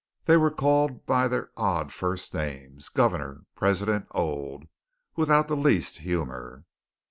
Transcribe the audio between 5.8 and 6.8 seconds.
humour.